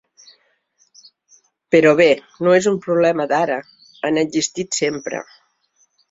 Però 1.75 1.91
bé, 1.99 2.07
no 2.47 2.55
és 2.59 2.67
un 2.71 2.79
problema 2.85 3.27
d’ara, 3.33 3.57
han 4.09 4.17
existit 4.23 4.79
sempre. 4.79 5.21